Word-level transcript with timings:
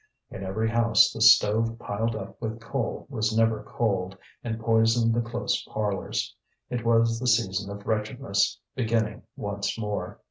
In 0.31 0.43
every 0.43 0.67
house 0.67 1.13
the 1.13 1.21
stove 1.21 1.77
piled 1.77 2.15
up 2.15 2.41
with 2.41 2.59
coal 2.59 3.05
was 3.07 3.37
never 3.37 3.61
cold, 3.61 4.17
and 4.43 4.59
poisoned 4.59 5.13
the 5.13 5.21
close 5.21 5.61
parlours. 5.65 6.35
It 6.71 6.83
was 6.83 7.19
the 7.19 7.27
season 7.27 7.69
of 7.69 7.85
wretchedness 7.85 8.59
beginning 8.75 9.21
once 9.35 9.77
more. 9.77 10.19